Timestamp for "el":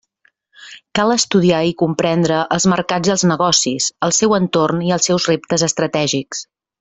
4.09-4.15